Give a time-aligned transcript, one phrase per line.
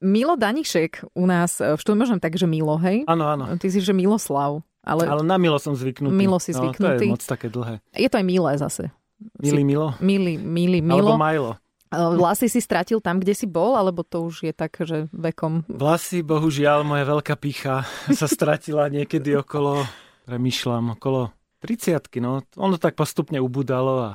[0.00, 3.04] Milo Danišek u nás v štúdiu možno tak, že Milo, hej?
[3.04, 3.44] Áno, áno.
[3.60, 4.64] Ty si, že Miloslav.
[4.80, 6.16] Ale, ale na Milo som zvyknutý.
[6.16, 6.80] Milo si zvyknutý.
[6.80, 7.84] No, to je moc také dlhé.
[7.92, 8.88] Je to aj milé zase.
[9.36, 9.92] Milý Milo?
[10.00, 11.12] Milý, milý Milo.
[11.12, 11.52] Alebo Milo.
[11.90, 15.66] Vlasy si stratil tam, kde si bol, alebo to už je tak, že vekom?
[15.66, 17.82] Vlasy, bohužiaľ, moja veľká pícha
[18.20, 19.82] sa stratila niekedy okolo,
[20.24, 22.40] premyšľam, okolo 30 no.
[22.56, 24.10] Ono tak postupne ubudalo a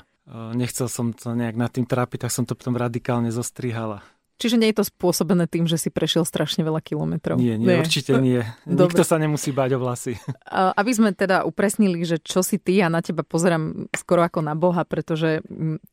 [0.55, 4.01] nechcel som to nejak nad tým trápiť, tak som to potom radikálne zostrihala.
[4.35, 7.39] Čiže nie je to spôsobené tým, že si prešiel strašne veľa kilometrov?
[7.39, 7.79] Nie, nie, nie.
[7.79, 8.43] určite nie.
[8.67, 8.91] Dobre.
[8.91, 10.19] Nikto sa nemusí báť o vlasy.
[10.51, 14.51] Aby sme teda upresnili, že čo si ty, a na teba pozerám skoro ako na
[14.51, 15.39] Boha, pretože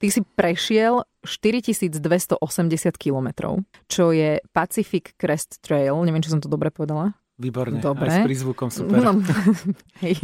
[0.03, 2.43] ty si prešiel 4280
[2.99, 5.95] kilometrov, čo je Pacific Crest Trail.
[6.03, 7.15] Neviem, či som to dobre povedala.
[7.43, 8.07] Výborne, Dobre.
[8.07, 9.03] aj s prízvukom super.
[9.03, 9.19] No,
[10.05, 10.15] hej.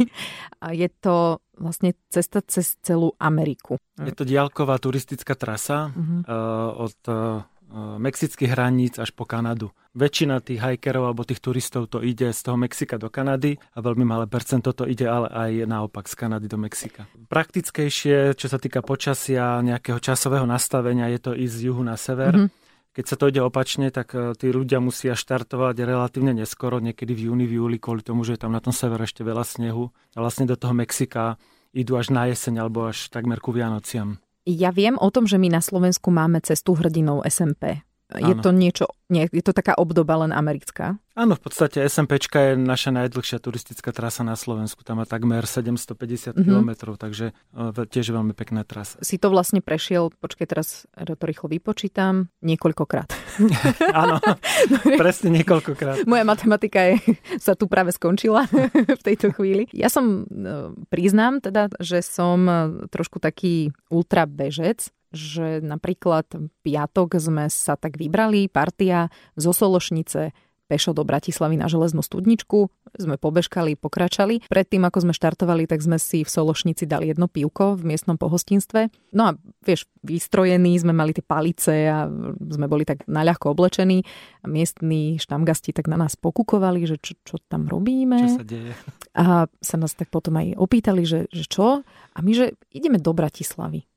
[0.61, 3.75] A je to vlastne cesta cez celú Ameriku.
[3.99, 6.23] Je to diálková turistická trasa uh-huh.
[6.23, 7.43] uh, od uh,
[7.75, 9.69] mexických hraníc až po Kanadu.
[9.93, 14.05] Väčšina tých hajkerov alebo tých turistov to ide z toho Mexika do Kanady a veľmi
[14.05, 17.05] malé percento to ide ale aj naopak z Kanady do Mexika.
[17.29, 22.33] Praktickejšie, čo sa týka počasia, nejakého časového nastavenia, je to ísť z juhu na sever.
[22.33, 27.13] Mm-hmm keď sa to ide opačne, tak e, tí ľudia musia štartovať relatívne neskoro, niekedy
[27.15, 29.93] v júni, v júli, kvôli tomu, že je tam na tom severe ešte veľa snehu.
[30.17, 31.39] A vlastne do toho Mexika
[31.71, 34.17] idú až na jeseň alebo až takmer ku Vianociam.
[34.49, 37.85] Ja viem o tom, že my na Slovensku máme cestu hrdinov SMP.
[38.09, 40.97] Je to niečo, nie, je to taká obdoba len americká?
[41.13, 44.81] Áno, v podstate SMPčka je naša najdlhšia turistická trasa na Slovensku.
[44.81, 46.41] Tam má takmer 750 mm-hmm.
[46.41, 48.97] km, takže e, tiež veľmi pekná trasa.
[49.05, 53.13] Si to vlastne prešiel, počkaj teraz to rýchlo vypočítam, niekoľkokrát.
[54.01, 54.17] Áno,
[55.01, 56.09] presne niekoľkokrát.
[56.09, 58.49] Moja matematika je, sa tu práve skončila
[58.99, 59.69] v tejto chvíli.
[59.69, 62.53] Ja som, e, priznám teda, že som e,
[62.89, 66.29] trošku taký ultrabežec, že napríklad
[66.61, 70.33] piatok sme sa tak vybrali, partia zo Sološnice
[70.69, 72.69] pešo do Bratislavy na železnú studničku.
[72.93, 74.45] Sme pobežkali, pokračali.
[74.45, 78.93] Predtým, ako sme štartovali, tak sme si v Sološnici dali jedno pivko v miestnom pohostinstve.
[79.17, 82.05] No a vieš, vystrojení sme mali tie palice a
[82.37, 84.05] sme boli tak naľahko oblečení.
[84.41, 88.29] A miestni štamgasti tak na nás pokukovali, že čo, čo tam robíme.
[88.29, 88.71] Čo sa deje?
[89.17, 91.81] A sa nás tak potom aj opýtali, že, že čo?
[92.13, 93.88] A my, že ideme do Bratislavy.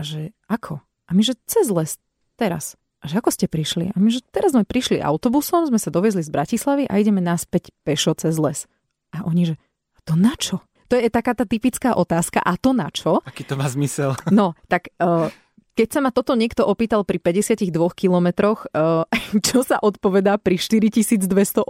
[0.00, 0.80] A že ako?
[0.80, 2.00] A my, že cez les,
[2.40, 2.80] teraz.
[3.04, 3.92] A že ako ste prišli?
[3.92, 7.68] A my, že teraz sme prišli autobusom, sme sa dovezli z Bratislavy a ideme naspäť
[7.84, 8.64] pešo cez les.
[9.12, 9.54] A oni, že
[9.92, 10.64] a to na čo?
[10.88, 12.40] To je taká tá typická otázka.
[12.40, 13.20] A to na čo?
[13.28, 14.16] Aký to má zmysel?
[14.32, 15.28] No, tak uh,
[15.76, 19.04] keď sa ma toto niekto opýtal pri 52 kilometroch, uh,
[19.52, 21.68] čo sa odpovedá pri 4280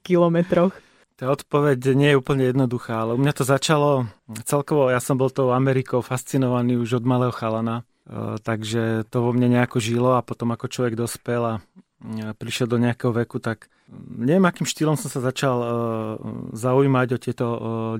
[0.00, 0.72] kilometroch?
[1.14, 4.10] Tá odpoveď nie je úplne jednoduchá, ale u mňa to začalo
[4.42, 9.30] celkovo, ja som bol tou Amerikou fascinovaný už od malého chalana, e, takže to vo
[9.30, 11.54] mne nejako žilo a potom ako človek dospel a
[12.02, 15.66] e, prišiel do nejakého veku, tak neviem, akým štýlom som sa začal e,
[16.50, 17.46] zaujímať o tieto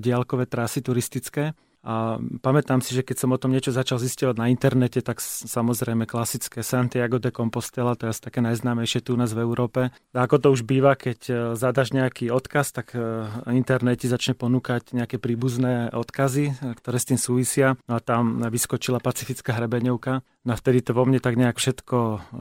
[0.03, 1.55] diálkové trasy turistické.
[1.85, 6.09] A pamätám si, že keď som o tom niečo začal zistovať na internete, tak samozrejme
[6.09, 9.93] klasické Santiago de Compostela, to je asi také najznámejšie tu u nás v Európe.
[9.93, 14.33] A ako to už býva, keď e, zadaš nejaký odkaz, tak e, internet ti začne
[14.33, 17.77] ponúkať nejaké príbuzné odkazy, e, ktoré s tým súvisia.
[17.85, 20.25] No a tam vyskočila Pacifická hrebeňovka.
[20.41, 21.97] No a vtedy to vo mne tak nejak všetko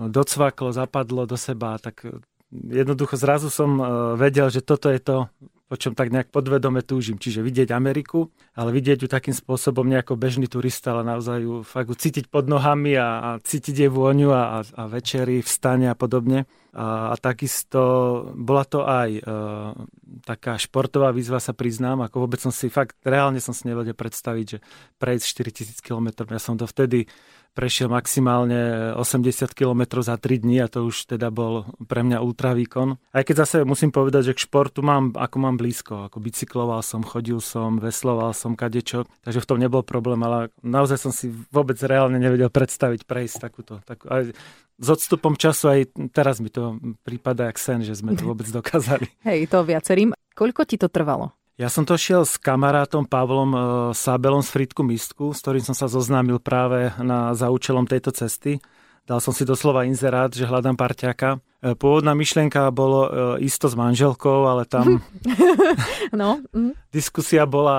[0.08, 1.76] docvaklo, zapadlo do seba.
[1.76, 2.08] Tak
[2.48, 3.76] jednoducho zrazu som
[4.16, 5.28] vedel, že toto je to,
[5.64, 7.16] po čom tak nejak podvedome túžim.
[7.16, 11.88] Čiže vidieť Ameriku, ale vidieť ju takým spôsobom nejako bežný turista, ale naozaj ju fakt
[11.88, 16.44] ju cítiť pod nohami a, a cítiť jej vôňu a, a, večery, vstane a podobne.
[16.74, 17.80] A, a takisto
[18.34, 19.22] bola to aj e,
[20.26, 24.46] taká športová výzva, sa priznám, ako vôbec som si fakt, reálne som si nevedel predstaviť,
[24.46, 24.58] že
[24.98, 25.24] prejsť
[25.78, 27.06] 4000 km, ja som to vtedy
[27.54, 32.50] prešiel maximálne 80 km za 3 dní a to už teda bol pre mňa ultra
[32.52, 32.98] výkon.
[33.14, 37.06] Aj keď zase musím povedať, že k športu mám, ako mám blízko, ako bicykloval som,
[37.06, 41.78] chodil som, vesloval som kadečo, takže v tom nebol problém, ale naozaj som si vôbec
[41.78, 43.78] reálne nevedel predstaviť prejsť takúto.
[43.86, 44.34] Takú, aj
[44.78, 45.80] s odstupom času aj
[46.10, 49.06] teraz mi to prípada jak sen, že sme to vôbec dokázali.
[49.22, 50.14] Hej, to viacerým.
[50.34, 51.30] Koľko ti to trvalo?
[51.54, 53.58] Ja som to šiel s kamarátom Pavlom e,
[53.94, 58.58] Sábelom z Fritku Mistku, s ktorým som sa zoznámil práve na, za účelom tejto cesty.
[59.06, 61.38] Dal som si doslova inzerát, že hľadám parťaka.
[61.38, 63.08] E, pôvodná myšlienka bolo e,
[63.46, 64.98] isto s manželkou, ale tam
[66.10, 66.42] no.
[66.50, 66.74] mm.
[66.90, 67.78] diskusia bola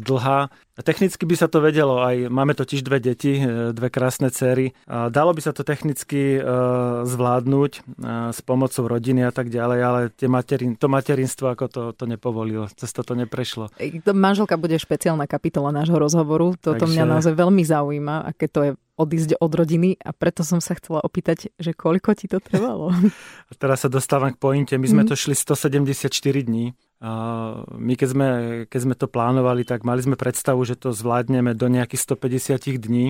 [0.00, 0.48] dlhá.
[0.76, 4.76] Technicky by sa to vedelo aj, máme totiž dve deti, e, dve krásne céry.
[4.84, 6.40] Dalo by sa to technicky e,
[7.08, 7.80] zvládnuť e,
[8.28, 12.68] s pomocou rodiny a tak ďalej, ale tie materin, to materinstvo ako to, to nepovolilo,
[12.76, 13.72] cez to to neprešlo.
[14.12, 16.92] Manželka bude špeciálna kapitola nášho rozhovoru, toto Takže...
[16.92, 21.04] mňa naozaj veľmi zaujíma, aké to je odísť od rodiny a preto som sa chcela
[21.04, 22.92] opýtať, že koľko ti to trvalo?
[23.50, 24.72] A teraz sa dostávam k pointe.
[24.80, 25.08] My sme mm.
[25.12, 26.08] to šli 174
[26.48, 26.72] dní
[27.76, 28.28] my keď sme,
[28.72, 33.06] keď sme to plánovali, tak mali sme predstavu, že to zvládneme do nejakých 150 dní.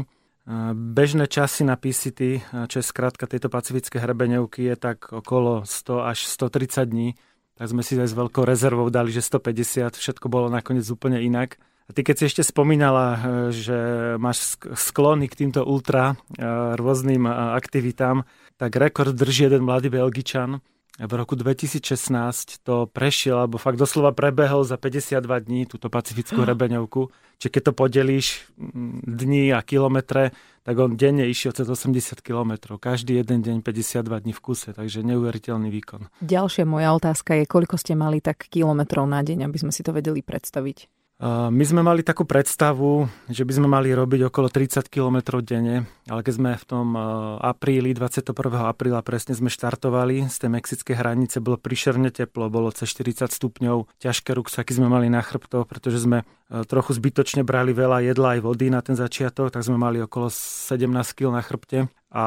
[0.75, 6.19] Bežné časy na PCT, čo je skrátka tejto pacifické hrebenevky, je tak okolo 100 až
[6.27, 7.09] 130 dní.
[7.56, 11.56] Tak sme si aj s veľkou rezervou dali, že 150, všetko bolo nakoniec úplne inak.
[11.87, 13.19] A ty keď si ešte spomínala, e,
[13.55, 13.79] že
[14.19, 16.43] máš sklony k týmto ultra e,
[16.75, 18.27] rôznym e, aktivitám,
[18.59, 20.59] tak rekord drží jeden mladý Belgičan,
[20.97, 27.13] v roku 2016 to prešiel, alebo fakt doslova prebehol za 52 dní túto pacifickú rebeňovku.
[27.37, 28.27] Čiže keď to podelíš
[28.57, 30.33] mm, dní a kilometre,
[30.65, 32.81] tak on denne išiel cez 80 kilometrov.
[32.81, 36.09] Každý jeden deň 52 dní v kuse, takže neuveriteľný výkon.
[36.25, 39.93] Ďalšia moja otázka je, koľko ste mali tak kilometrov na deň, aby sme si to
[39.93, 40.89] vedeli predstaviť?
[41.17, 46.21] My sme mali takú predstavu, že by sme mali robiť okolo 30 km denne, ale
[46.21, 46.93] keď sme v tom
[47.41, 48.37] apríli, 21.
[48.69, 53.97] apríla presne sme štartovali z tej mexickej hranice, bolo prišerne teplo, bolo cez 40 stupňov,
[53.97, 56.29] ťažké ruksaky sme mali na chrbtoch, pretože sme
[56.69, 60.85] trochu zbytočne brali veľa jedla aj vody na ten začiatok, tak sme mali okolo 17
[61.17, 62.25] kg na chrbte a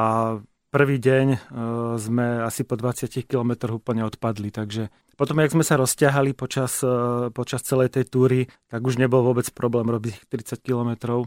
[0.70, 1.38] prvý deň e,
[1.98, 7.28] sme asi po 20 km úplne odpadli, takže potom, jak sme sa rozťahali počas, e,
[7.36, 8.40] počas celej tej túry,
[8.72, 11.20] tak už nebol vôbec problém robiť 30 km.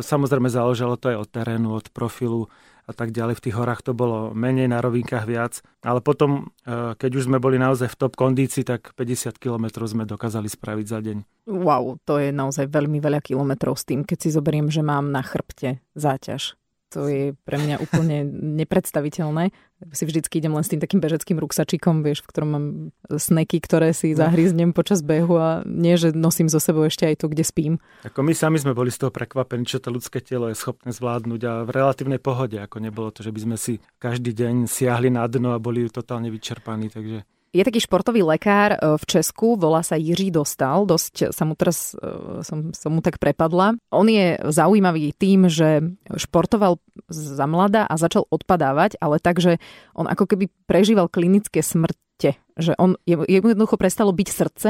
[0.00, 2.48] Samozrejme záležalo to aj od terénu, od profilu
[2.88, 3.36] a tak ďalej.
[3.36, 5.60] V tých horách to bolo menej, na rovinkách viac.
[5.84, 10.08] Ale potom, e, keď už sme boli naozaj v top kondícii, tak 50 km sme
[10.08, 11.44] dokázali spraviť za deň.
[11.44, 15.20] Wow, to je naozaj veľmi veľa kilometrov s tým, keď si zoberiem, že mám na
[15.20, 16.56] chrbte záťaž
[16.94, 18.22] to je pre mňa úplne
[18.62, 19.50] nepredstaviteľné.
[19.90, 22.66] Si vždycky idem len s tým takým bežeckým ruksačikom, vieš, v ktorom mám
[23.10, 24.22] sneky, ktoré si no.
[24.22, 27.74] zahryznem počas behu a nie, že nosím zo sebou ešte aj to, kde spím.
[28.06, 31.40] Ako my sami sme boli z toho prekvapení, čo to ľudské telo je schopné zvládnuť
[31.42, 35.26] a v relatívnej pohode, ako nebolo to, že by sme si každý deň siahli na
[35.26, 39.94] dno a boli totálne vyčerpaní, takže je taký športový lekár e, v Česku, volá sa
[39.94, 43.78] Jiří Dostal, dosť sa mu teraz, e, som, som mu tak prepadla.
[43.94, 49.62] On je zaujímavý tým, že športoval za mladá a začal odpadávať, ale tak, že
[49.94, 54.68] on ako keby prežíval klinické smrte, že on jednoducho prestalo byť srdce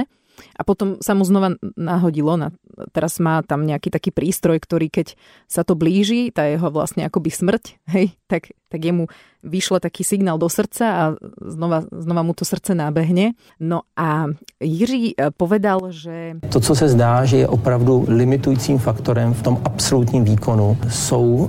[0.54, 2.34] a potom sa mu znova nahodilo.
[2.34, 2.50] Na,
[2.90, 5.14] teraz má tam nejaký taký prístroj, ktorý keď
[5.46, 7.64] sa to blíži, tá jeho vlastne akoby smrť,
[7.94, 9.06] hej, tak, tak jemu
[9.44, 11.05] vyšle taký signál do srdca a
[11.46, 13.32] znova, znova mu to srdce nábehne.
[13.61, 14.26] No a
[14.61, 16.37] Jiří eh, povedal, že...
[16.49, 21.49] To, co se zdá, že je opravdu limitujícím faktorem v tom absolutním výkonu, jsou uh,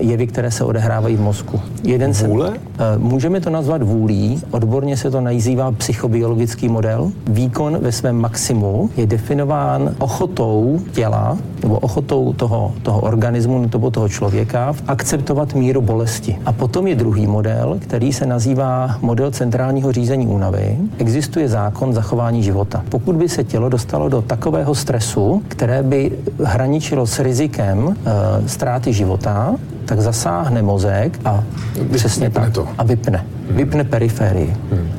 [0.00, 1.60] jevy, které se odehrávají v mozku.
[1.82, 2.50] Jeden Vůle?
[2.50, 2.58] Se,
[2.96, 7.12] uh, můžeme to nazvat vůlí, odborně se to nazývá psychobiologický model.
[7.26, 14.08] Výkon ve svém maximu je definován ochotou těla nebo ochotou toho, toho organismu nebo toho
[14.08, 16.38] člověka akceptovat míru bolesti.
[16.44, 20.76] A potom je druhý model, který se nazývá model centrálního řízení únavy.
[20.98, 22.84] Existuje zákon zachování života.
[22.88, 26.12] Pokud by se tělo dostalo do takového stresu, které by
[26.44, 29.54] hraničilo s rizikem e, ztráty života,
[29.84, 31.44] tak zasáhne mozek a
[31.74, 32.52] Vy, přesně tak.
[32.52, 32.68] To.
[32.78, 33.18] A vypne.
[33.18, 33.56] Hmm.
[33.56, 34.56] Vypne periférii.
[34.72, 34.92] Hmm.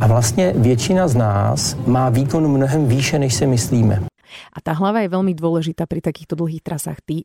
[0.00, 4.00] A vlastně většina z nás má výkon mnohem výše, než si myslíme.
[4.50, 6.98] A tá hlava je veľmi dôležitá pri takýchto dlhých trasách.
[7.06, 7.22] Ty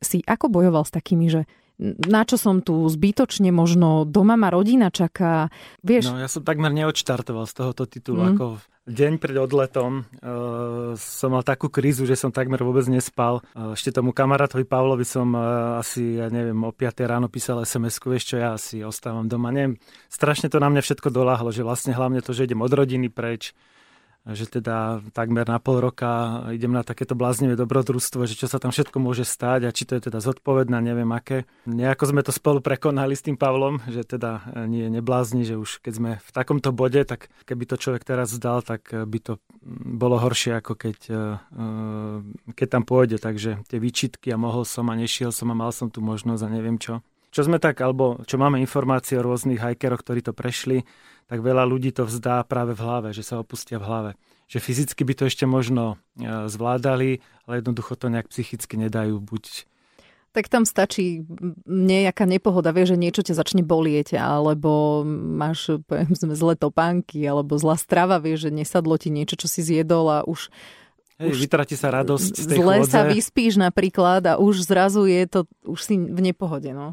[0.00, 1.44] si ako bojoval s takými, že
[1.80, 5.52] na čo som tu zbytočne, možno doma ma rodina čaká,
[5.84, 6.08] vieš?
[6.08, 8.28] No ja som takmer neodštartoval z tohoto titulu, mm.
[8.32, 8.44] ako
[8.86, 13.42] deň pred odletom uh, som mal takú krízu, že som takmer vôbec nespal.
[13.52, 18.14] Uh, ešte tomu kamarátovi Pavlovi som uh, asi, ja neviem, o 5 ráno písal SMS-ku,
[18.14, 19.50] vieš čo, ja asi ostávam doma.
[19.50, 23.10] Neviem, strašne to na mňa všetko doláhlo, že vlastne hlavne to, že idem od rodiny
[23.10, 23.52] preč,
[24.34, 28.74] že teda takmer na pol roka idem na takéto bláznivé dobrodružstvo, že čo sa tam
[28.74, 31.46] všetko môže stať a či to je teda zodpovedné, neviem aké.
[31.70, 35.78] Nejako sme to spolu prekonali s tým Pavlom, že teda e, nie neblázni, že už
[35.78, 39.32] keď sme v takomto bode, tak keby to človek teraz zdal, tak e, by to
[39.94, 41.22] bolo horšie ako keď, e,
[42.50, 43.22] keď tam pôjde.
[43.22, 46.50] Takže tie výčitky a mohol som a nešiel som a mal som tu možnosť a
[46.50, 46.98] neviem čo.
[47.36, 50.88] Čo sme tak, alebo čo máme informácie o rôznych hajkeroch, ktorí to prešli,
[51.28, 54.10] tak veľa ľudí to vzdá práve v hlave, že sa opustia v hlave.
[54.48, 59.20] Že fyzicky by to ešte možno e, zvládali, ale jednoducho to nejak psychicky nedajú.
[59.20, 59.68] Buď
[60.32, 61.24] tak tam stačí
[61.64, 67.80] nejaká nepohoda, vie, že niečo ťa začne bolieť, alebo máš poviem, zlé topánky, alebo zlá
[67.80, 70.52] strava, vie, že nesadlo ti niečo, čo si zjedol a už
[71.16, 72.92] Hej, už vytratí sa radosť z tej Zle chôdze.
[72.92, 76.92] sa vyspíš napríklad a už zrazu je to, už si v nepohode, no.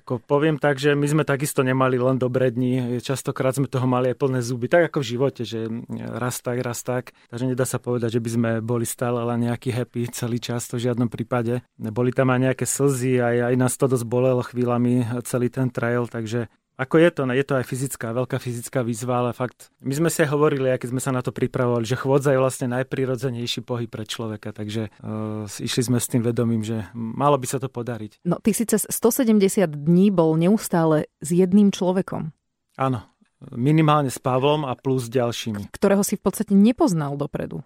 [0.00, 4.10] Ako poviem tak, že my sme takisto nemali len dobré dni, častokrát sme toho mali
[4.10, 7.12] aj plné zuby, tak ako v živote, že raz tak, raz tak.
[7.28, 10.80] Takže nedá sa povedať, že by sme boli stále len nejaký happy celý čas, to
[10.80, 11.60] v žiadnom prípade.
[11.76, 16.08] Boli tam aj nejaké slzy, aj, aj nás to dosť bolelo chvíľami celý ten trail,
[16.08, 16.48] takže
[16.80, 20.24] ako je to, je to aj fyzická, veľká fyzická výzva, ale fakt, my sme si
[20.24, 23.92] aj hovorili, aj keď sme sa na to pripravovali, že chôdza je vlastne najprirodzenejší pohyb
[23.92, 28.24] pre človeka, takže uh, išli sme s tým vedomím, že malo by sa to podariť.
[28.24, 32.32] No ty si cez 170 dní bol neustále s jedným človekom.
[32.80, 33.04] Áno,
[33.52, 35.68] minimálne s Pavlom a plus ďalšími.
[35.76, 37.60] Ktorého si v podstate nepoznal dopredu.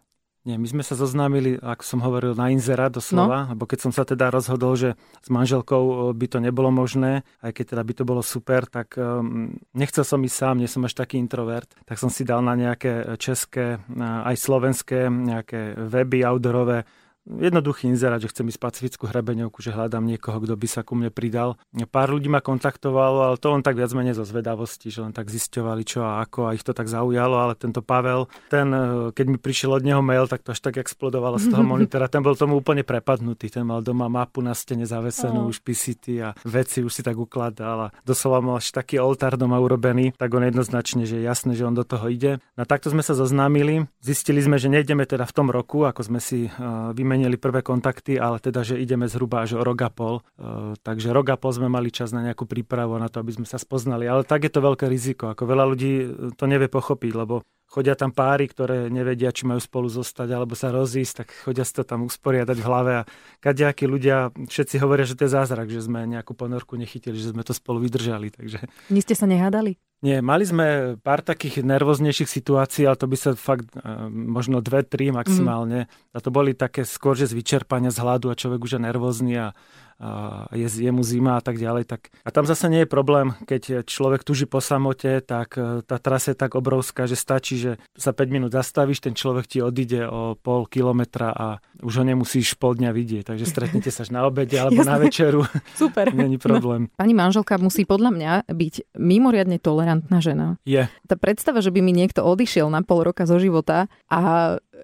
[0.44, 3.56] Nie, my sme sa zoznámili, ako som hovoril, na inzera doslova, no.
[3.56, 4.92] lebo keď som sa teda rozhodol, že
[5.24, 9.56] s manželkou by to nebolo možné, aj keď teda by to bolo super, tak um,
[9.72, 13.16] nechcel som ísť sám, nie som až taký introvert, tak som si dal na nejaké
[13.16, 16.84] české, aj slovenské, nejaké weby outdoorové
[17.24, 21.08] jednoduchý inzerát, že chcem ísť pacifickú hrebeňovku, že hľadám niekoho, kto by sa ku mne
[21.08, 21.56] pridal.
[21.88, 25.32] Pár ľudí ma kontaktovalo, ale to on tak viac menej zo zvedavosti, že len tak
[25.32, 29.26] zisťovali čo a ako a ich to tak zaujalo, ale tento Pavel, ten, e, keď
[29.28, 32.12] mi prišiel od neho mail, tak to až tak explodovalo z toho monitora.
[32.12, 35.50] Ten bol tomu úplne prepadnutý, ten mal doma mapu na stene zavesenú, oh.
[35.52, 39.56] už pisity a veci už si tak ukladal a doslova mal až taký oltár doma
[39.60, 42.42] urobený, tak on jednoznačne, že jasné, že on do toho ide.
[42.58, 46.20] No takto sme sa zoznámili, zistili sme, že nejdeme teda v tom roku, ako sme
[46.20, 50.24] si uh, vymenili prvé kontakty, ale teda, že ideme zhruba až o rok a pol.
[50.40, 53.46] E, takže rok a pol sme mali čas na nejakú prípravu na to, aby sme
[53.46, 54.08] sa spoznali.
[54.08, 55.30] Ale tak je to veľké riziko.
[55.30, 55.92] Ako veľa ľudí
[56.34, 57.44] to nevie pochopiť, lebo
[57.74, 61.74] chodia tam páry, ktoré nevedia, či majú spolu zostať alebo sa rozísť, tak chodia si
[61.74, 63.06] to tam usporiadať v hlave a
[63.42, 67.42] kadejakí ľudia, všetci hovoria, že to je zázrak, že sme nejakú ponorku nechytili, že sme
[67.42, 68.30] to spolu vydržali.
[68.30, 68.62] Takže...
[68.94, 69.74] Nie ste sa nehádali?
[70.04, 74.84] Nie, mali sme pár takých nervóznejších situácií, ale to by sa fakt uh, možno dve,
[74.84, 75.88] tri maximálne.
[75.88, 76.12] Mm.
[76.12, 79.32] A to boli také skôr, že z vyčerpania, z hladu a človek už je nervózny
[79.40, 79.56] a
[80.00, 81.84] a je, je mu zima a tak ďalej.
[81.86, 85.96] Tak, a tam zase nie je problém, keď človek tuží po samote, tak e, tá
[86.02, 90.06] trasa je tak obrovská, že stačí, že sa 5 minút zastavíš, ten človek ti odíde
[90.06, 91.46] o pol kilometra a
[91.82, 93.22] už ho nemusíš pol dňa vidieť.
[93.30, 94.90] Takže stretnete sa až na obede alebo Jasne.
[94.90, 95.40] na večeru.
[95.80, 96.10] Super.
[96.10, 96.90] Není problém.
[96.90, 100.60] No, pani manželka musí podľa mňa byť mimoriadne tolerantná žena.
[100.68, 100.84] Je.
[101.08, 104.20] Tá predstava, že by mi niekto odišiel na pol roka zo života a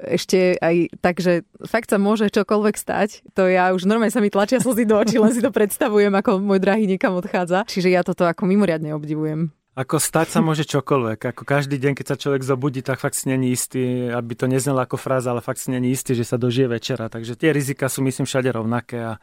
[0.08, 3.22] ešte aj tak, že fakt sa môže čokoľvek stať.
[3.36, 6.40] To ja už normálne sa mi tlačia slzy do očí, len si to predstavujem, ako
[6.40, 7.68] môj drahý niekam odchádza.
[7.68, 9.52] Čiže ja toto ako mimoriadne obdivujem.
[9.78, 11.30] Ako stať sa môže čokoľvek.
[11.30, 14.82] Ako každý deň, keď sa človek zobudí, tak fakt si není istý, aby to neznelo
[14.82, 17.06] ako fráza, ale fakt si není istý, že sa dožije večera.
[17.06, 19.18] Takže tie rizika sú myslím všade rovnaké a e,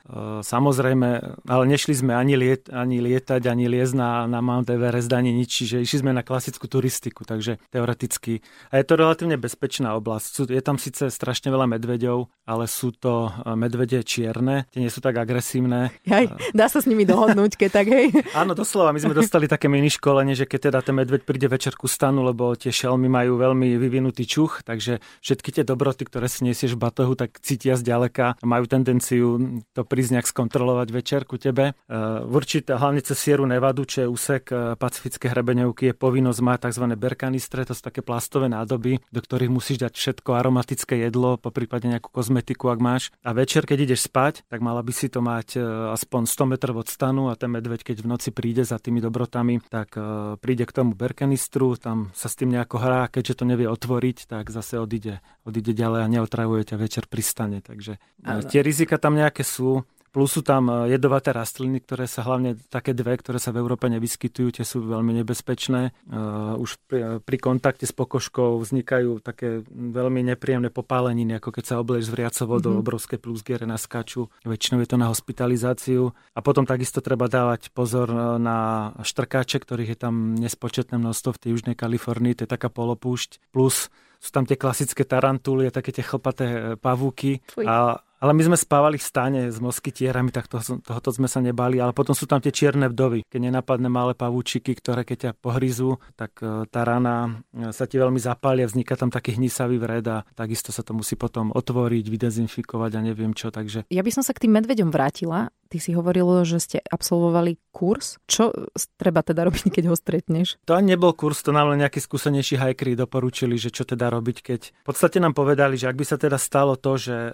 [0.48, 1.10] samozrejme,
[1.52, 5.52] ale nešli sme ani, liet, ani lietať, ani liezť na, na Mount Everest, ani nič,
[5.52, 8.40] čiže išli sme na klasickú turistiku, takže teoreticky.
[8.72, 10.28] A je to relatívne bezpečná oblasť.
[10.32, 14.88] Sú, je tam síce strašne veľa medveďov, ale sú to e, medvede čierne, tie nie
[14.88, 15.92] sú tak agresívne.
[16.08, 16.26] Aj,
[16.56, 18.16] dá sa s nimi dohodnúť, keď tak, hej.
[18.48, 21.74] Áno, doslova, my sme dostali také mini školenie, že keď teda ten medveď príde večer
[21.74, 26.46] ku stanu, lebo tie šelmy majú veľmi vyvinutý čuch, takže všetky tie dobroty, ktoré si
[26.46, 29.42] nesieš v batohu, tak cítia zďaleka majú tendenciu
[29.74, 31.74] to prísť nejak skontrolovať večer ku tebe.
[31.74, 36.60] E, určite, hlavne cez Sieru Nevadu, čo je úsek e, pacifické hrebeňovky, je povinnosť mať
[36.70, 36.86] tzv.
[36.94, 41.90] berkanistre, to sú také plastové nádoby, do ktorých musíš dať všetko aromatické jedlo, po prípade
[41.90, 43.04] nejakú kozmetiku, ak máš.
[43.26, 45.64] A večer, keď ideš spať, tak mala by si to mať e,
[45.96, 49.64] aspoň 100 metrov od stanu a ten medveď, keď v noci príde za tými dobrotami,
[49.72, 49.96] tak
[50.36, 54.52] príde k tomu berkenistru, tam sa s tým nejako hrá, keďže to nevie otvoriť, tak
[54.52, 57.64] zase odíde, odíde ďalej a neotravuje ťa večer pristane.
[57.64, 57.96] Takže
[58.28, 58.44] Ale...
[58.44, 59.88] tie rizika tam nejaké sú.
[60.12, 63.92] Plus sú tam e, jedovaté rastliny, ktoré sa hlavne také dve, ktoré sa v Európe
[63.92, 65.92] nevyskytujú, tie sú veľmi nebezpečné.
[66.08, 71.64] Uh, už pri, e, pri kontakte s pokožkou vznikajú také veľmi nepríjemné popáleniny, ako keď
[71.64, 72.86] sa oblieš z vriacou vodou, mm-hmm.
[72.88, 74.32] obrovské plusgiere naskačú.
[74.48, 76.16] Väčšinou je to na hospitalizáciu.
[76.34, 81.42] A potom takisto treba dávať pozor e, na štrkáče, ktorých je tam nespočetné množstvo v
[81.42, 83.52] tej južnej Kalifornii, to je taká polopúšť.
[83.52, 87.46] Plus sú tam tie klasické tarantuly také tie chlpaté pavúky.
[87.54, 87.66] Fuj.
[87.70, 91.78] A ale my sme spávali v stane s moskytierami, tak to, tohoto sme sa nebali,
[91.78, 93.26] ale potom sú tam tie čierne vdovy.
[93.30, 98.02] Keď nenapadne malé pavúčiky, ktoré keď ťa pohryzú, tak e, tá rana e, sa ti
[98.02, 102.92] veľmi zapália, vzniká tam taký hnisavý vred a takisto sa to musí potom otvoriť, vydezinfikovať
[102.98, 103.54] a neviem čo.
[103.54, 103.86] Takže...
[103.94, 105.54] Ja by som sa k tým medveďom vrátila.
[105.68, 108.24] Ty si hovoril, že ste absolvovali kurz.
[108.24, 108.56] Čo
[108.96, 110.56] treba teda robiť, keď ho stretneš?
[110.64, 114.38] To ani nebol kurz, to nám len nejakí skúsenejší hajkri doporučili, že čo teda robiť,
[114.40, 117.32] keď v podstate nám povedali, že ak by sa teda stalo to, že e,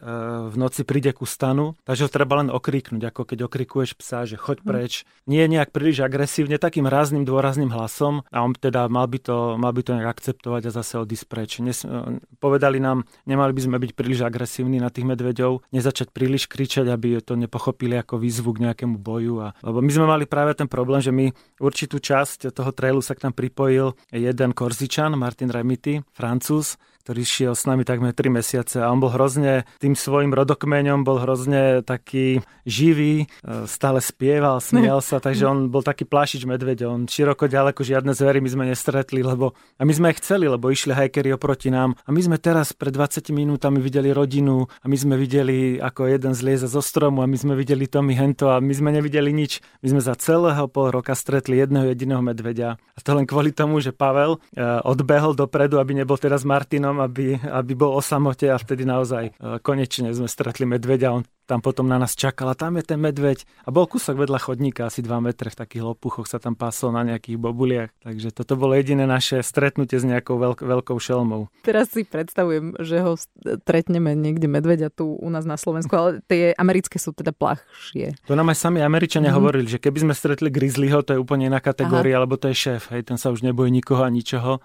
[0.49, 4.25] v noci noci príde ku stanu, takže ho treba len okriknúť, ako keď okrikuješ psa,
[4.25, 4.65] že choď mhm.
[4.65, 5.05] preč.
[5.29, 9.69] Nie nejak príliš agresívne, takým rázným, dôrazným hlasom a on teda mal by to, mal
[9.69, 11.61] by to nejak akceptovať a zase odísť preč.
[11.61, 11.85] Nes,
[12.41, 17.21] povedali nám, nemali by sme byť príliš agresívni na tých medveďov, nezačať príliš kričať, aby
[17.21, 19.45] to nepochopili ako výzvu k nejakému boju.
[19.45, 21.29] A, lebo my sme mali práve ten problém, že my
[21.61, 27.53] určitú časť toho trailu sa k nám pripojil jeden Korzičan, Martin Remity, Francúz, ktorý šiel
[27.53, 32.39] s nami takmer 3 mesiace a on bol hrozne, tým svojim rodokmeňom bol hrozne taký
[32.63, 37.83] živý, e, stále spieval, smial sa, takže on bol taký plášič medveď, on široko ďaleko
[37.83, 41.67] žiadne zvery my sme nestretli, lebo a my sme ich chceli, lebo išli hajkery oproti
[41.67, 41.99] nám.
[42.07, 46.31] A my sme teraz pred 20 minútami videli rodinu a my sme videli, ako jeden
[46.31, 49.59] zlieza zo stromu a my sme videli Tommy Hento a my sme nevideli nič.
[49.83, 52.79] My sme za celého pol roka stretli jedného jediného medveďa.
[52.79, 57.01] A to len kvôli tomu, že Pavel e, odbehol dopredu, aby nebol teraz Martinom tam,
[57.01, 59.31] aby, aby bol o samote a vtedy naozaj e,
[59.65, 61.09] konečne sme stretli medveďa.
[61.09, 63.43] On tam potom na nás čakala, tam je ten medveď.
[63.67, 67.03] A bol kúsok vedľa chodníka, asi 2 metre v takých lopuchoch sa tam pásol na
[67.03, 67.89] nejakých bobuliach.
[68.03, 71.51] Takže toto bolo jediné naše stretnutie s nejakou veľk- veľkou šelmou.
[71.67, 76.55] Teraz si predstavujem, že ho stretneme niekde medveďa tu u nás na Slovensku, ale tie
[76.55, 78.15] americké sú teda plachšie.
[78.27, 79.39] To nám aj sami Američania mm-hmm.
[79.39, 82.19] hovorili, že keby sme stretli grizzlyho, to je úplne iná kategória, Aha.
[82.23, 84.63] alebo to je šéf, hej, ten sa už nebojí nikoho a ničoho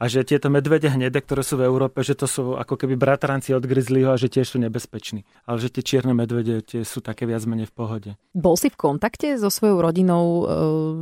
[0.00, 3.52] a že tieto medvede hnede, ktoré sú v Európe, že to sú ako keby bratranci
[3.52, 5.28] od grizzlyho a že tiež sú nebezpeční.
[5.44, 8.10] Ale že tie čierne medvede tie sú také viac menej v pohode.
[8.36, 10.46] Bol si v kontakte so svojou rodinou, e,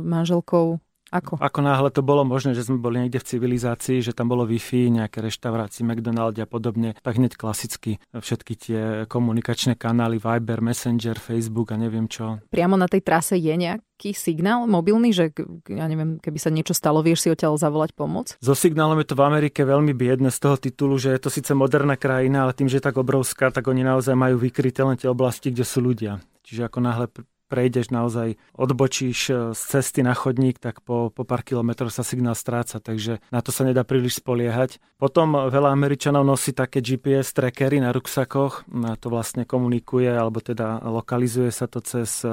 [0.07, 0.79] manželkou?
[1.09, 1.41] Ako?
[1.41, 4.93] Ako náhle to bolo možné, že sme boli niekde v civilizácii, že tam bolo Wi-Fi,
[4.93, 11.73] nejaké reštaurácie, McDonald a podobne, tak hneď klasicky všetky tie komunikačné kanály, Viber, Messenger, Facebook
[11.73, 12.37] a neviem čo.
[12.53, 15.33] Priamo na tej trase je nejaký signál mobilný, že
[15.67, 18.37] ja neviem, keby sa niečo stalo, vieš si odtiaľ zavolať pomoc?
[18.37, 21.49] So signálom je to v Amerike veľmi biedne z toho titulu, že je to síce
[21.57, 25.09] moderná krajina, ale tým, že je tak obrovská, tak oni naozaj majú vykryté len tie
[25.09, 26.21] oblasti, kde sú ľudia.
[26.45, 27.05] Čiže ako náhle
[27.49, 32.37] prejdeš naozaj, odbočíš e, z cesty na chodník, tak po, po pár kilometroch sa signál
[32.37, 34.77] stráca, takže na to sa nedá príliš spoliehať.
[35.01, 40.85] Potom veľa Američanov nosí také GPS trackery na ruksakoch, na to vlastne komunikuje, alebo teda
[40.85, 42.29] lokalizuje sa to cez e,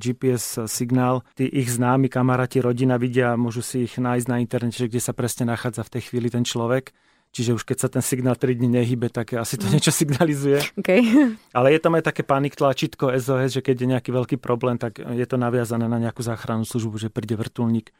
[0.00, 1.20] GPS signál.
[1.36, 5.52] Tí ich známi kamaráti, rodina vidia, môžu si ich nájsť na internete, kde sa presne
[5.52, 6.96] nachádza v tej chvíli ten človek.
[7.34, 9.72] Čiže už keď sa ten signál 3 dní nehybe, tak asi to mm.
[9.74, 10.62] niečo signalizuje.
[10.78, 11.02] Okay.
[11.58, 15.02] Ale je tam aj také panik tlačítko SOS, že keď je nejaký veľký problém, tak
[15.02, 17.90] je to naviazané na nejakú záchrannú službu, že príde vrtulník.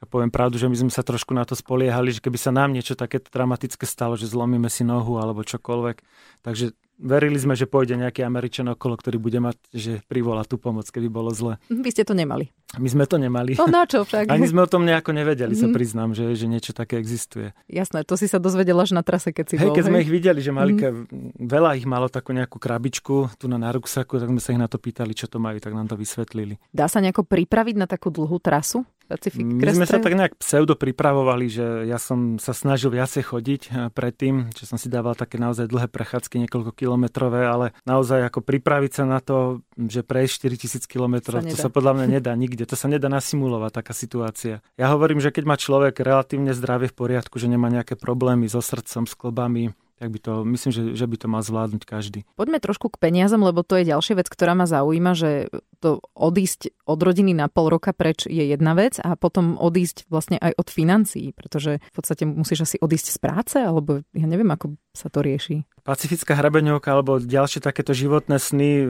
[0.00, 2.72] A poviem pravdu, že my sme sa trošku na to spoliehali, že keby sa nám
[2.72, 5.96] niečo také dramatické stalo, že zlomíme si nohu alebo čokoľvek.
[6.42, 10.86] Takže verili sme, že pôjde nejaký Američan okolo, ktorý bude mať, že privolá tú pomoc,
[10.92, 11.56] keby bolo zle.
[11.72, 12.52] Vy ste to nemali.
[12.78, 13.58] My sme to nemali.
[13.58, 14.30] No na čo však?
[14.30, 15.60] Ani sme o tom nejako nevedeli, mm.
[15.60, 15.74] sa mhm.
[15.74, 17.50] priznám, že, že niečo také existuje.
[17.66, 19.74] Jasné, to si sa dozvedela až na trase, keď si hej, bol.
[19.74, 19.90] keď hej?
[19.90, 21.40] sme ich videli, že mali, mm.
[21.40, 24.70] veľa ich malo takú nejakú krabičku tu na, na ruksaku, tak sme sa ich na
[24.70, 26.62] to pýtali, čo to majú, tak nám to vysvetlili.
[26.70, 28.86] Dá sa nejako pripraviť na takú dlhú trasu?
[29.10, 33.62] Pacific My sme sa tak nejak pseudo pripravovali, že ja som sa snažil viacej chodiť
[33.66, 38.46] eh, predtým, že som si dával také naozaj dlhé prechádzky, niekoľko kilometrové, ale naozaj ako
[38.46, 42.78] pripraviť sa na to, že prejsť 4000 kilometrov, to sa podľa mňa nedá nikde, to
[42.78, 44.62] sa nedá nasimulovať taká situácia.
[44.78, 48.62] Ja hovorím, že keď má človek relatívne zdravie v poriadku, že nemá nejaké problémy so
[48.62, 52.24] srdcom, s klobami, tak by to, myslím, že, že by to mal zvládnuť každý.
[52.32, 55.52] Poďme trošku k peniazom, lebo to je ďalšia vec, ktorá ma zaujíma, že
[55.84, 60.40] to odísť od rodiny na pol roka preč je jedna vec a potom odísť vlastne
[60.40, 64.80] aj od financií, pretože v podstate musíš asi odísť z práce, alebo ja neviem, ako
[64.96, 65.68] sa to rieši.
[65.90, 68.86] Pacifická hrabeňovka alebo ďalšie takéto životné sny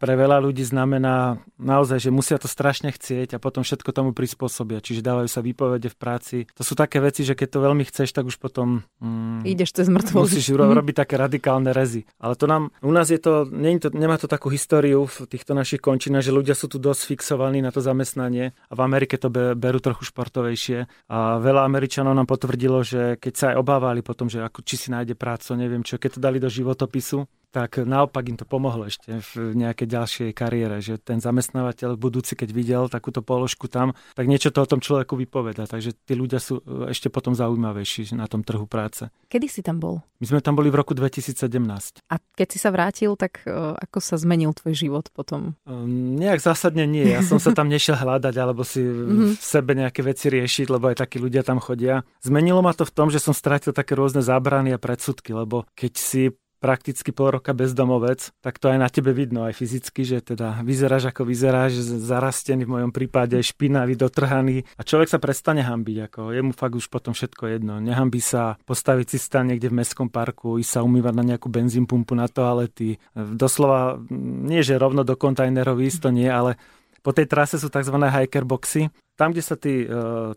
[0.00, 4.80] pre veľa ľudí znamená naozaj, že musia to strašne chcieť a potom všetko tomu prispôsobia.
[4.80, 6.36] Čiže dávajú sa výpovede v práci.
[6.56, 8.88] To sú také veci, že keď to veľmi chceš, tak už potom...
[9.04, 10.24] Mm, Ideš cez mŕtvolu.
[10.24, 10.80] Musíš mm.
[10.80, 12.08] robiť také radikálne rezy.
[12.16, 15.52] Ale to nám, u nás je to, nie to, nemá to takú históriu v týchto
[15.52, 19.28] našich končinách, že ľudia sú tu dosť fixovaní na to zamestnanie a v Amerike to
[19.28, 20.88] berú trochu športovejšie.
[21.12, 24.88] A veľa Američanov nám potvrdilo, že keď sa aj obávali potom, že ako, či si
[24.88, 29.24] nájde prácu, neviem čo, keď to dali do životopisu, tak naopak im to pomohlo ešte
[29.32, 34.52] v nejakej ďalšej kariére, že ten zamestnávateľ budúci, keď videl takúto položku tam, tak niečo
[34.52, 35.64] to o tom človeku vypoveda.
[35.64, 39.08] Takže tí ľudia sú e, ešte potom zaujímavejší na tom trhu práce.
[39.32, 40.04] Kedy si tam bol?
[40.20, 42.04] My sme tam boli v roku 2017.
[42.12, 45.56] A keď si sa vrátil, tak e, ako sa zmenil tvoj život potom?
[45.64, 47.08] Um, nejak zásadne nie.
[47.08, 51.00] Ja som sa tam nešiel hľadať alebo si v sebe nejaké veci riešiť, lebo aj
[51.00, 52.04] takí ľudia tam chodia.
[52.20, 55.92] Zmenilo ma to v tom, že som strátil také rôzne zábrany a predsudky, lebo keď
[55.96, 56.22] si
[56.58, 61.10] prakticky pol roka bezdomovec, tak to aj na tebe vidno, aj fyzicky, že teda vyzeráš
[61.14, 66.40] ako vyzeráš, zarastený v mojom prípade, špinavý, dotrhaný a človek sa prestane hambiť, ako je
[66.42, 67.78] mu fakt už potom všetko jedno.
[67.78, 71.86] Nehambí sa postaviť si stan niekde v mestskom parku, ísť sa umývať na nejakú benzín
[71.86, 72.98] pumpu na toalety.
[73.14, 76.58] Doslova nie, že rovno do kontajnerov ísť, to nie, ale
[77.02, 77.94] po tej trase sú tzv.
[77.94, 78.90] hiker boxy.
[79.18, 79.86] Tam, kde sa tí e,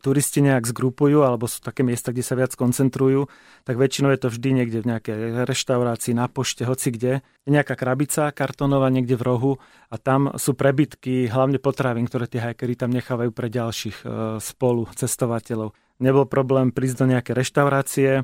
[0.02, 3.30] turisti nejak zgrupujú, alebo sú také miesta, kde sa viac koncentrujú,
[3.62, 7.22] tak väčšinou je to vždy niekde v nejakej reštaurácii, na pošte, hoci kde.
[7.46, 9.52] Je nejaká krabica kartonová niekde v rohu
[9.94, 14.06] a tam sú prebytky, hlavne potravín, ktoré tie hikery tam nechávajú pre ďalších e,
[14.42, 15.78] spolu cestovateľov.
[16.02, 18.24] Nebol problém prísť do nejaké reštaurácie, e,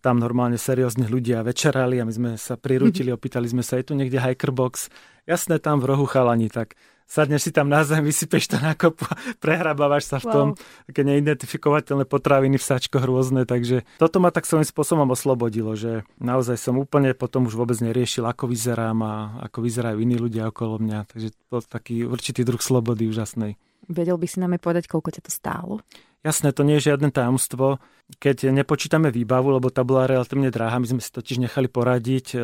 [0.00, 3.92] tam normálne seriózne ľudia večerali a my sme sa prirútili, opýtali sme sa, je tu
[3.92, 4.88] niekde hikerbox?
[5.28, 6.80] Jasné, tam v rohu chalani, tak
[7.10, 9.02] sadneš si tam na zem, vysypeš to na kopu,
[9.42, 10.86] prehrabávaš sa v tom, wow.
[10.86, 16.54] také neidentifikovateľné potraviny v sačkoch rôzne, takže toto ma tak svojím spôsobom oslobodilo, že naozaj
[16.54, 19.14] som úplne potom už vôbec neriešil, ako vyzerám a
[19.50, 23.58] ako vyzerajú iní ľudia okolo mňa, takže to taký určitý druh slobody úžasnej.
[23.90, 25.74] Vedel by si nám aj povedať, koľko ťa to stálo?
[26.20, 27.80] Jasné, to nie je žiadne tajomstvo
[28.18, 32.38] keď nepočítame výbavu, lebo tá bola relatívne drahá, my sme si totiž nechali poradiť, e,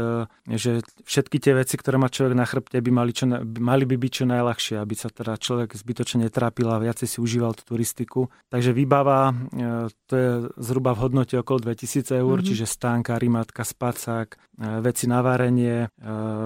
[0.55, 4.13] že všetky tie veci, ktoré má človek na chrbte, by mali, čo, mali by byť
[4.13, 8.31] čo najľahšie, aby sa teda človek zbytočne netrápil a viacej si užíval tú turistiku.
[8.53, 12.47] Takže výbava, e, to je zhruba v hodnote okolo 2000 eur, mm-hmm.
[12.47, 14.37] čiže stánka, rimatka, spacák, e,
[14.85, 15.89] veci na varenie,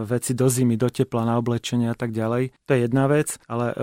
[0.06, 2.54] veci do zimy, do tepla, na oblečenie a tak ďalej.
[2.64, 3.74] To je jedna vec, ale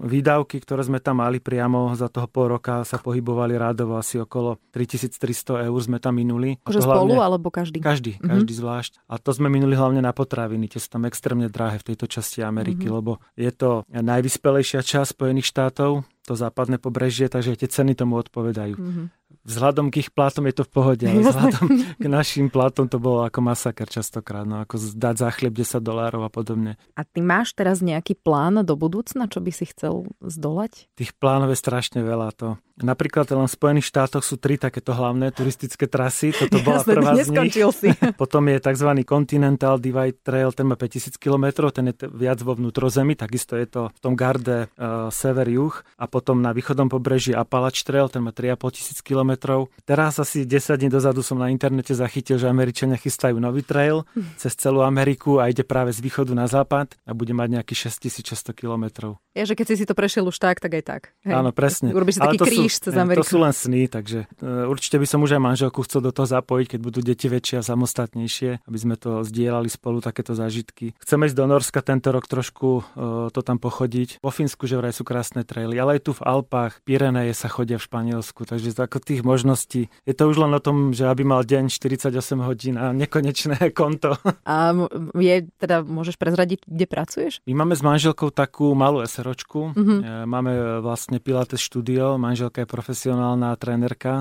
[0.00, 4.56] výdavky, ktoré sme tam mali priamo za toho pol roka sa pohybovali rádovo asi okolo
[4.86, 6.60] 3300 eur sme tam minuli.
[6.68, 7.80] Že spolu alebo každý?
[7.80, 8.30] Každý, mm-hmm.
[8.30, 8.92] každý zvlášť.
[9.08, 12.44] A to sme minuli hlavne na potraviny, tie sú tam extrémne drahé v tejto časti
[12.44, 12.98] Ameriky, mm-hmm.
[13.00, 18.76] lebo je to najvyspelejšia časť Spojených štátov, to západné pobrežie, takže tie ceny tomu odpovedajú.
[18.76, 19.06] Mm-hmm
[19.44, 21.66] vzhľadom k ich platom je to v pohode, ale vzhľadom
[21.96, 26.22] k našim platom to bolo ako masaker častokrát, no ako dať za chlieb 10 dolárov
[26.26, 26.76] a podobne.
[26.94, 30.90] A ty máš teraz nejaký plán do budúcna, čo by si chcel zdolať?
[30.96, 32.28] Tých plánov je strašne veľa.
[32.40, 32.60] To.
[32.80, 36.32] Napríklad len v Spojených štátoch sú tri takéto hlavné turistické trasy.
[36.32, 37.54] Toto bola Jasne, prvá z nich.
[37.76, 37.88] si.
[38.20, 38.90] Potom je tzv.
[39.04, 43.82] Continental Divide Trail, ten má 5000 km, ten je viac vo vnútrozemi, takisto je to
[43.92, 45.74] v tom garde uh, sever-juh.
[46.00, 49.66] A potom na východnom pobreží Appalache Trail, ten má 3500 km.
[49.84, 54.08] Teraz asi 10 dní dozadu som na internete zachytil, že Američania chystajú nový trail
[54.40, 58.56] cez celú Ameriku a ide práve z východu na západ a bude mať nejakých 6600
[58.56, 59.20] kilometrov.
[59.30, 61.02] Ja, že keď si si to prešiel už tak, tak aj tak.
[61.22, 61.38] Hej.
[61.38, 61.94] Áno, presne.
[61.94, 63.24] Urobíš si taký kríž sú, cez Ameriku.
[63.24, 66.28] To sú len sny, takže uh, určite by som už aj manželku chcel do toho
[66.28, 70.92] zapojiť, keď budú deti väčšie a samostatnejšie, aby sme to zdieľali spolu takéto zážitky.
[71.00, 74.20] Chceme ísť do Norska tento rok trošku uh, to tam pochodiť.
[74.20, 77.80] Vo Fínsku, že vraj sú krásne traily, ale aj tu v Alpách, Pireneje sa chodia
[77.80, 79.88] v Španielsku, takže ako tých možností.
[80.04, 82.12] Je to už len o tom, že aby mal deň 48
[82.44, 84.16] hodín a nekonečné konto.
[84.44, 84.74] A
[85.16, 87.32] je, teda môžeš prezradiť, kde pracuješ?
[87.48, 89.72] My máme s manželkou takú malú SROčku.
[89.72, 90.26] Mm-hmm.
[90.26, 90.52] Máme
[90.84, 92.16] vlastne Pilates štúdio.
[92.20, 94.12] Manželka je profesionálna trénerka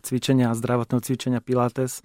[0.00, 2.00] cvičenia a zdravotného cvičenia Pilates.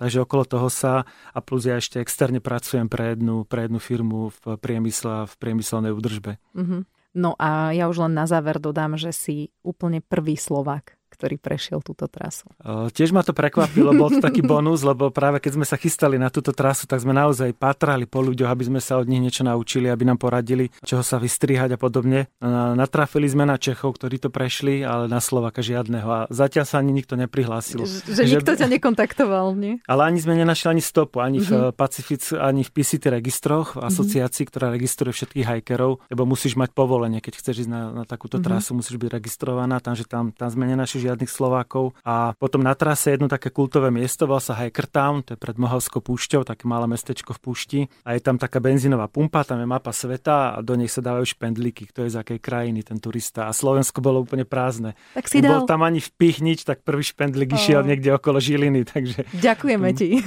[0.00, 4.32] Takže okolo toho sa a plus ja ešte externe pracujem pre jednu, pre jednu firmu
[4.32, 6.40] v priemysle a v priemyselnej údržbe.
[6.56, 6.82] Mm-hmm.
[7.20, 11.84] No a ja už len na záver dodám, že si úplne prvý Slovák ktorý prešiel
[11.84, 12.48] túto trasu.
[12.64, 16.16] O, tiež ma to prekvapilo, bol to taký bonus, lebo práve keď sme sa chystali
[16.16, 19.44] na túto trasu, tak sme naozaj patrali po ľuďoch, aby sme sa od nich niečo
[19.44, 22.32] naučili, aby nám poradili, čoho sa vystrihať a podobne.
[22.72, 26.08] Natrafili sme na Čechov, ktorí to prešli, ale na Slovaka žiadneho.
[26.08, 27.84] A zatiaľ sa ani nikto neprihlásil.
[27.84, 29.84] Že, že nikto ťa nekontaktoval, nie?
[29.84, 31.52] Ale ani sme nenašli ani stopu, ani mm-hmm.
[31.52, 31.76] v mhm.
[31.76, 33.88] Pacific, ani v PCT registroch, v mhm.
[33.92, 34.52] asociácii, mm-hmm.
[34.56, 38.56] ktorá registruje všetkých hikerov, lebo musíš mať povolenie, keď chceš ísť na, na takúto mm-hmm.
[38.56, 41.98] trasu, musíš byť registrovaná, takže tam, tam sme nenašli žiadnych Slovákov.
[42.06, 44.54] A potom na trase jedno také kultové miesto, volá sa
[44.90, 47.80] Town, to je pred Mohavskou púšťou, také malé mestečko v púšti.
[48.06, 51.26] A je tam taká benzínová pumpa, tam je mapa sveta a do nej sa dávajú
[51.26, 53.46] špendlíky, kto je z akej krajiny ten turista.
[53.46, 54.98] A Slovensko bolo úplne prázdne.
[55.14, 55.62] Tak si dal.
[55.62, 57.58] Bol tam ani vpich tak prvý špendlík oh.
[57.58, 58.82] išiel niekde okolo Žiliny.
[58.84, 59.26] Takže...
[59.38, 60.18] Ďakujeme ti.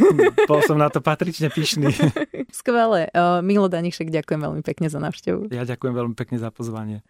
[0.49, 1.91] Bol som na to patrične pyšný.
[2.63, 3.11] Skvelé.
[3.43, 5.51] Milo Danišek, ďakujem veľmi pekne za návštevu.
[5.51, 7.03] Ja ďakujem veľmi pekne za pozvanie.